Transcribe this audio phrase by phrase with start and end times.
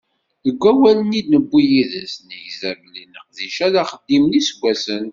[0.45, 5.05] Deg wawal i d-newwi yid-s, negza belli leqdic-a, d axeddim n yiseggasen.